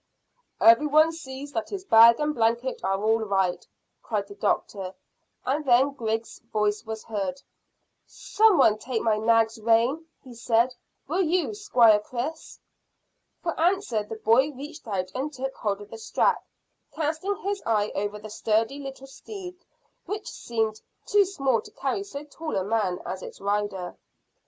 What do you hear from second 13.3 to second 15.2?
For answer the boy reached out